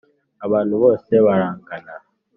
abantu 0.45 0.73
bose 0.83 1.11
barangana, 1.25 1.93